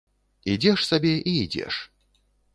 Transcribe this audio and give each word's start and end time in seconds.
Ідзеш 0.53 0.85
сабе 0.89 1.13
і 1.33 1.35
ідзеш. 1.43 1.75